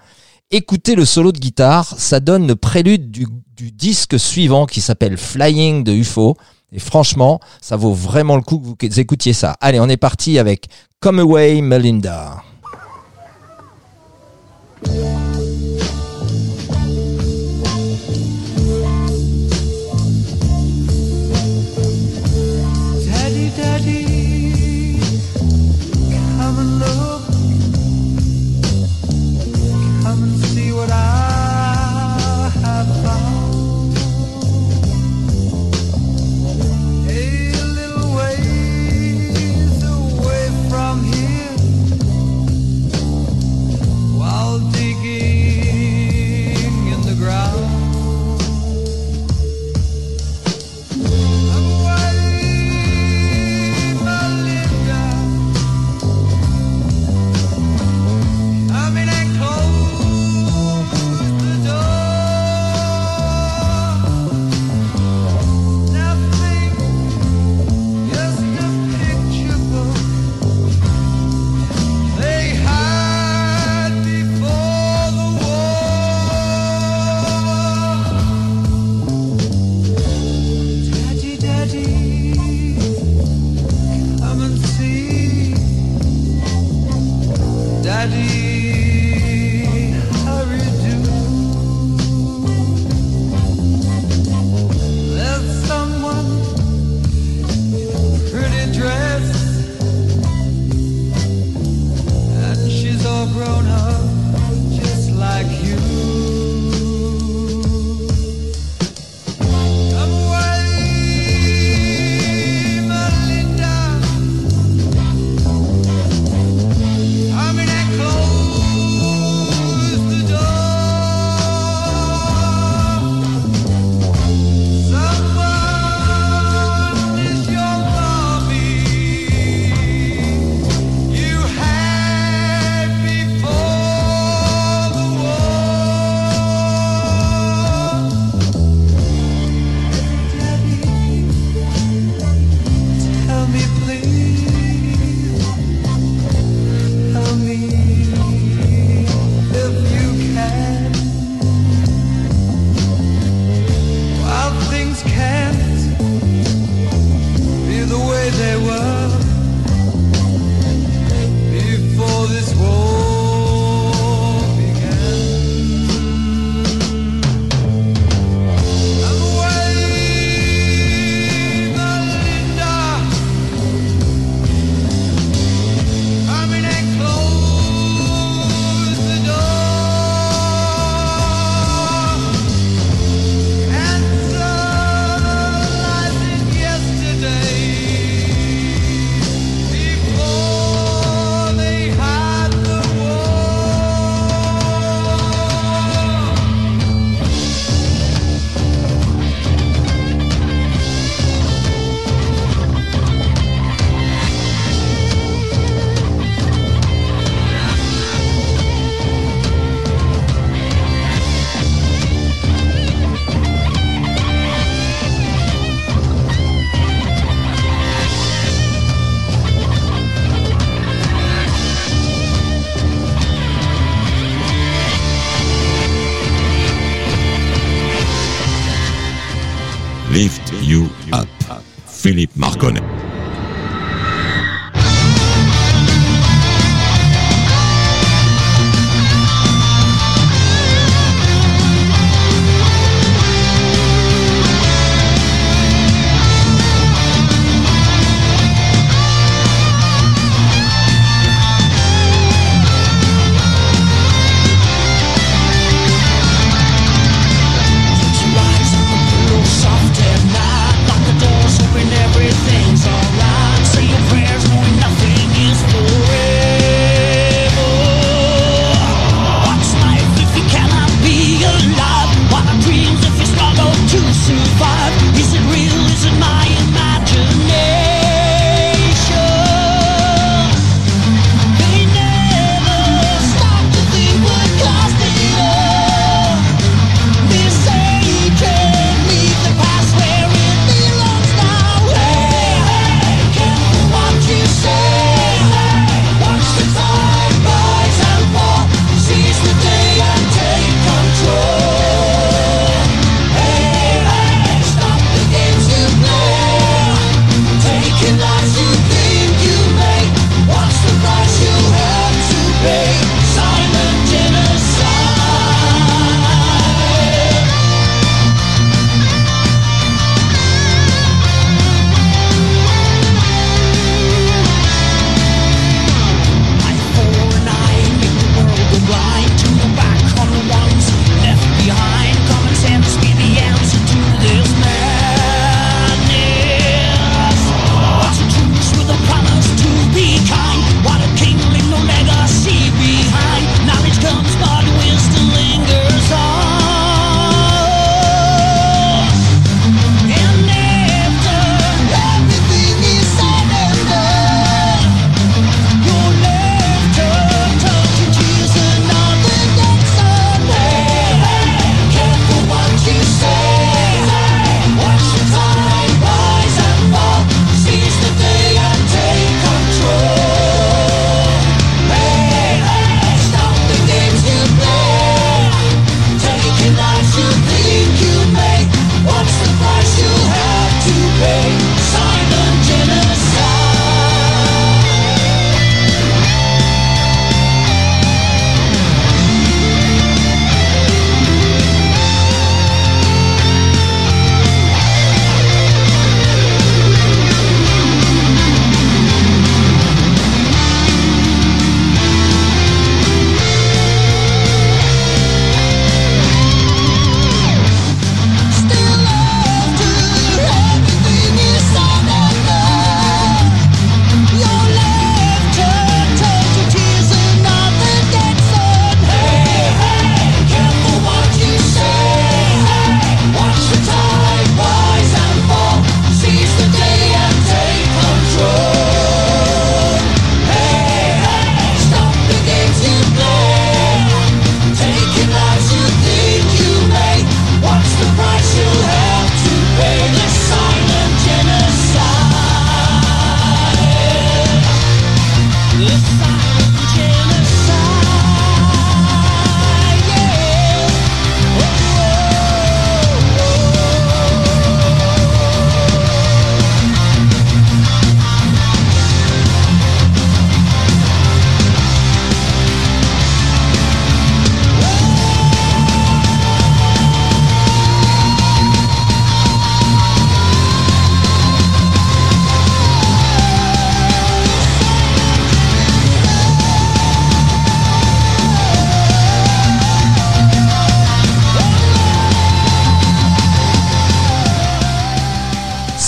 écoutez 0.51 0.95
le 0.95 1.07
solo 1.07 1.33
de 1.33 1.39
guitare, 1.39 1.95
ça 1.97 2.21
donne 2.21 2.47
le 2.47 2.55
prélude 2.55 3.11
du 3.11 3.73
disque 3.73 4.21
suivant 4.21 4.67
qui 4.67 4.83
s'appelle 4.83 5.17
Flying 5.17 5.85
de 5.85 5.93
UFO. 5.93 6.37
Et 6.73 6.79
franchement, 6.79 7.39
ça 7.61 7.77
vaut 7.77 7.93
vraiment 7.93 8.37
le 8.37 8.43
coup 8.43 8.59
que 8.79 8.87
vous 8.87 9.01
écoutiez 9.01 9.35
ça. 9.35 9.57
Allez, 9.61 9.79
on 9.79 9.89
est 9.89 9.99
parti 9.99 10.39
avec 10.39 10.69
Come 11.01 11.19
Away 11.19 11.61
Melinda. 11.61 12.43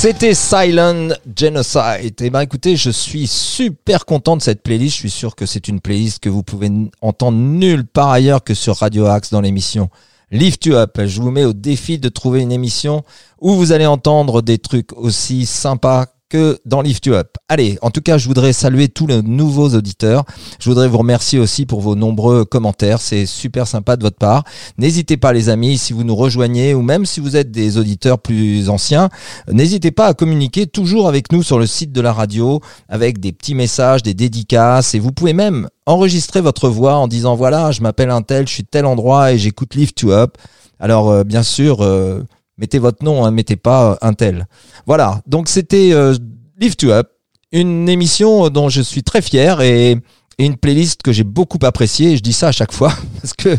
C'était 0.07 0.34
Silent 0.34 1.14
Genocide. 1.34 2.20
Et 2.20 2.28
ben 2.28 2.42
écoutez, 2.42 2.76
je 2.76 2.90
suis 2.90 3.26
super 3.26 4.05
content 4.05 4.36
de 4.36 4.42
cette 4.42 4.62
playlist. 4.62 4.96
Je 4.96 5.00
suis 5.00 5.11
sûr 5.11 5.34
que 5.34 5.46
c'est 5.46 5.66
une 5.66 5.80
playlist 5.80 6.18
que 6.18 6.28
vous 6.28 6.42
pouvez 6.42 6.70
entendre 7.00 7.38
nulle 7.38 7.86
part 7.86 8.11
ailleurs 8.11 8.44
que 8.44 8.52
sur 8.52 8.76
Radio 8.76 9.07
Axe 9.07 9.30
dans 9.30 9.40
l'émission 9.40 9.88
Lift 10.30 10.66
You 10.66 10.74
Up. 10.74 11.00
Je 11.07 11.22
vous 11.22 11.30
mets 11.30 11.46
au 11.46 11.55
défi 11.55 11.98
de 11.98 12.11
trouver 12.11 12.42
une 12.42 12.52
émission 12.52 13.02
où 13.40 13.55
vous 13.55 13.72
allez 13.72 13.86
entendre 13.86 14.42
des 14.42 14.59
trucs 14.59 14.92
aussi 14.92 15.46
sympas 15.46 16.05
que 16.29 16.59
dans 16.64 16.83
Lift 16.83 17.07
You 17.07 17.14
Up. 17.14 17.37
Allez, 17.49 17.79
en 17.83 17.91
tout 17.91 18.01
cas, 18.01 18.18
je 18.18 18.27
voudrais 18.27 18.53
saluer 18.53 18.89
tous 18.89 19.07
les 19.07 19.22
nouveaux 19.22 19.68
auditeurs. 19.70 20.25
Je 20.59 20.68
voudrais 20.68 20.89
vous 20.89 20.99
remercier 20.99 21.39
aussi 21.39 21.66
pour 21.66 21.81
vos 21.81 21.95
nombreux 21.95 22.45
commentaires. 22.45 23.01
C'est 23.01 23.27
super 23.27 23.66
sympa 23.66 23.97
de 23.97 24.03
votre 24.03 24.16
part. 24.16 24.45
N'hésitez 24.79 25.16
pas, 25.16 25.33
les 25.33 25.49
amis, 25.49 25.79
si 25.79 25.93
vous 25.93 26.05
nous 26.05 26.16
rejoignez 26.16 26.75
ou 26.75 26.83
même 26.83 27.07
si 27.07 27.20
vous 27.20 27.37
êtes 27.37 27.51
des 27.51 27.79
auditeurs 27.79 28.18
plus 28.18 28.68
anciens, 28.68 29.09
n'hésitez 29.51 29.91
pas 29.91 30.07
à 30.07 30.14
communiquer 30.14 30.66
toujours 30.66 31.09
avec 31.09 31.33
nous 31.33 31.43
sur 31.43 31.59
le 31.59 31.66
site 31.66 31.93
de 31.93 32.01
la 32.01 32.12
radio 32.12 32.61
avec 32.89 33.20
des 33.20 33.33
petits 33.33 33.55
messages, 33.55 34.03
des 34.03 34.14
dédicaces 34.14 34.95
et 34.95 34.99
vous 34.99 35.12
pouvez 35.12 35.33
même 35.33 35.68
enregistrer 35.87 36.41
votre 36.41 36.68
voix 36.68 36.97
en 36.97 37.09
disant 37.09 37.35
voilà, 37.37 37.70
je 37.70 37.83
m'appelle 37.83 38.11
un 38.11 38.22
tel, 38.22 38.49
je 38.49 38.53
suis 38.53 38.64
tel 38.64 38.87
endroit 38.87 39.33
et 39.33 39.39
j'écoute 39.39 39.75
Lift 39.75 40.01
You 40.01 40.12
Up. 40.12 40.37
Alors, 40.81 41.11
euh, 41.11 41.25
bien 41.25 41.43
sûr, 41.43 41.83
euh, 41.83 42.22
mettez 42.59 42.78
votre 42.78 43.05
nom, 43.05 43.24
hein, 43.24 43.30
mettez 43.30 43.57
pas 43.57 43.92
euh, 43.92 43.96
un 44.02 44.12
tel. 44.14 44.46
Voilà, 44.86 45.20
donc 45.26 45.48
c'était 45.48 45.92
euh, 45.92 46.14
Lift 46.59 46.82
You 46.82 46.90
Up, 46.90 47.09
une 47.52 47.88
émission 47.88 48.48
dont 48.50 48.68
je 48.68 48.82
suis 48.82 49.02
très 49.02 49.22
fier 49.22 49.61
et, 49.61 49.92
et 49.92 50.44
une 50.44 50.57
playlist 50.57 51.02
que 51.02 51.12
j'ai 51.12 51.24
beaucoup 51.24 51.59
appréciée. 51.62 52.16
Je 52.16 52.22
dis 52.22 52.32
ça 52.32 52.48
à 52.48 52.52
chaque 52.52 52.72
fois 52.72 52.92
parce 53.20 53.34
que 53.34 53.57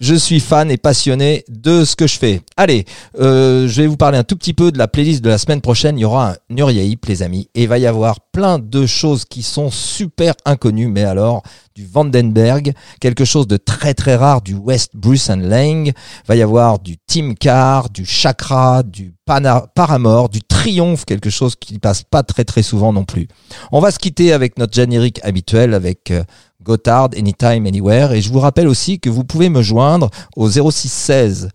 je 0.00 0.14
suis 0.14 0.40
fan 0.40 0.70
et 0.70 0.76
passionné 0.76 1.44
de 1.48 1.84
ce 1.84 1.96
que 1.96 2.06
je 2.06 2.18
fais. 2.18 2.40
Allez, 2.56 2.84
euh, 3.18 3.66
je 3.66 3.82
vais 3.82 3.86
vous 3.86 3.96
parler 3.96 4.18
un 4.18 4.24
tout 4.24 4.36
petit 4.36 4.52
peu 4.52 4.70
de 4.70 4.78
la 4.78 4.88
playlist 4.88 5.22
de 5.22 5.30
la 5.30 5.38
semaine 5.38 5.60
prochaine. 5.60 5.98
Il 5.98 6.02
y 6.02 6.04
aura 6.04 6.32
un 6.32 6.36
Nuriaïp, 6.50 7.06
les 7.06 7.22
amis, 7.22 7.48
et 7.54 7.62
il 7.62 7.68
va 7.68 7.78
y 7.78 7.86
avoir 7.86 8.20
plein 8.20 8.58
de 8.58 8.86
choses 8.86 9.24
qui 9.24 9.42
sont 9.42 9.70
super 9.70 10.34
inconnues, 10.44 10.88
mais 10.88 11.04
alors 11.04 11.42
du 11.74 11.86
Vandenberg, 11.86 12.72
quelque 13.00 13.24
chose 13.24 13.46
de 13.46 13.58
très 13.58 13.94
très 13.94 14.16
rare 14.16 14.40
du 14.40 14.54
West 14.54 14.92
Bruce 14.94 15.28
and 15.28 15.42
Lang, 15.42 15.92
va 16.26 16.36
y 16.36 16.42
avoir 16.42 16.78
du 16.78 16.96
Tim 17.06 17.34
Carr, 17.34 17.90
du 17.90 18.06
Chakra, 18.06 18.82
du 18.82 19.14
Paramore, 19.26 20.28
du 20.28 20.40
Triomphe, 20.40 21.04
quelque 21.04 21.30
chose 21.30 21.54
qui 21.56 21.78
passe 21.78 22.02
pas 22.02 22.22
très 22.22 22.44
très 22.44 22.62
souvent 22.62 22.92
non 22.92 23.04
plus. 23.04 23.28
On 23.72 23.80
va 23.80 23.90
se 23.90 23.98
quitter 23.98 24.32
avec 24.32 24.58
notre 24.58 24.74
générique 24.74 25.20
habituel 25.22 25.74
avec 25.74 26.10
euh, 26.10 26.22
Gotthard, 26.66 27.10
Anytime, 27.16 27.66
Anywhere. 27.66 28.12
Et 28.12 28.20
je 28.20 28.30
vous 28.30 28.40
rappelle 28.40 28.66
aussi 28.66 28.98
que 28.98 29.08
vous 29.08 29.24
pouvez 29.24 29.48
me 29.48 29.62
joindre 29.62 30.10
au 30.34 30.50
0616 30.50 31.48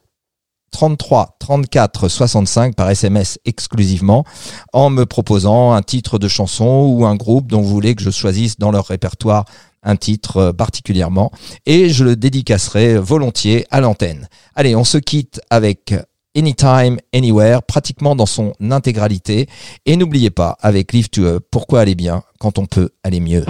33 0.71 1.35
34 1.37 2.07
65 2.07 2.75
par 2.75 2.89
SMS 2.89 3.37
exclusivement 3.43 4.23
en 4.71 4.89
me 4.89 5.05
proposant 5.05 5.73
un 5.73 5.81
titre 5.81 6.17
de 6.17 6.29
chanson 6.29 6.87
ou 6.87 7.05
un 7.05 7.17
groupe 7.17 7.47
dont 7.47 7.61
vous 7.61 7.67
voulez 7.67 7.93
que 7.93 8.01
je 8.01 8.09
choisisse 8.09 8.57
dans 8.57 8.71
leur 8.71 8.85
répertoire 8.85 9.43
un 9.83 9.97
titre 9.97 10.37
euh, 10.37 10.53
particulièrement 10.53 11.31
et 11.65 11.89
je 11.89 12.05
le 12.05 12.15
dédicacerai 12.15 12.97
volontiers 12.97 13.65
à 13.69 13.81
l'antenne. 13.81 14.29
Allez, 14.55 14.75
on 14.75 14.85
se 14.85 14.97
quitte 14.97 15.41
avec 15.49 15.93
Anytime, 16.37 16.97
Anywhere, 17.13 17.63
pratiquement 17.63 18.15
dans 18.15 18.25
son 18.25 18.53
intégralité. 18.61 19.47
Et 19.85 19.97
n'oubliez 19.97 20.29
pas, 20.29 20.57
avec 20.61 20.93
Live 20.93 21.09
to 21.09 21.23
Up, 21.23 21.45
pourquoi 21.51 21.81
aller 21.81 21.95
bien 21.95 22.23
quand 22.39 22.57
on 22.57 22.65
peut 22.65 22.91
aller 23.03 23.19
mieux. 23.19 23.43